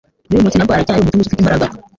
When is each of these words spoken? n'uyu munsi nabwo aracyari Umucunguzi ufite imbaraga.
n'uyu 0.27 0.43
munsi 0.43 0.57
nabwo 0.57 0.73
aracyari 0.73 0.99
Umucunguzi 0.99 1.27
ufite 1.29 1.41
imbaraga. 1.41 1.67